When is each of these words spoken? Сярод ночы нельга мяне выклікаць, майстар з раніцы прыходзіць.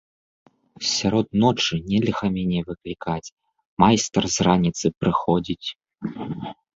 Сярод 0.91 1.27
ночы 1.41 1.75
нельга 1.91 2.25
мяне 2.37 2.59
выклікаць, 2.69 3.33
майстар 3.83 4.23
з 4.37 4.47
раніцы 4.49 4.85
прыходзіць. 5.03 5.67